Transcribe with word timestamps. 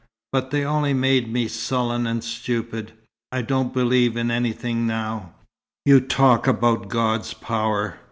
But 0.33 0.49
they 0.49 0.65
only 0.65 0.95
made 0.95 1.31
me 1.31 1.47
sullen 1.47 2.07
and 2.07 2.23
stupid. 2.23 2.93
I 3.31 3.43
don't 3.43 3.71
believe 3.71 4.17
in 4.17 4.31
anything 4.31 4.87
now. 4.87 5.35
You 5.85 5.99
talk 5.99 6.47
about 6.47 6.87
'God's 6.87 7.35
power.' 7.35 7.99